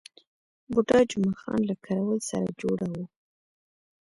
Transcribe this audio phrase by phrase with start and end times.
[0.71, 3.05] بوډا جمعه خان له کراول سره جوړه وه.